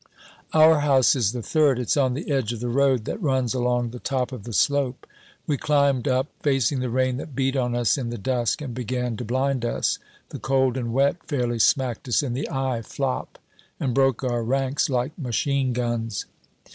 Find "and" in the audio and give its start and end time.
8.63-8.73, 10.75-10.91, 13.79-13.93